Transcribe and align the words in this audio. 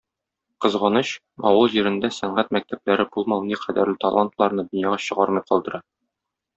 Кызганыч, 0.65 1.11
авыл 1.49 1.69
җирендә 1.75 2.11
сәнгать 2.17 2.51
мәктәпләре 2.59 3.07
булмау 3.13 3.47
никадәрле 3.53 3.97
талантларны 4.09 4.69
дөньяга 4.75 5.03
чыгармый 5.09 5.49
калдыра. 5.53 5.89